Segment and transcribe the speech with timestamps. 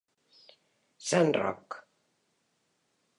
[1.09, 1.77] Sant Roc.